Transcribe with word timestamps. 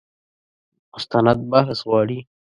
مستند 0.93 1.39
بحث 1.51 1.79
غواړي. 1.87 2.19